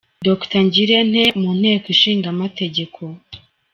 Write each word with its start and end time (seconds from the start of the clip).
Dr 0.27 0.59
Ngirente 0.65 1.23
mu 1.41 1.49
Nteko 1.59 1.85
Ishinga 1.95 2.27
Amategeko. 2.35 3.01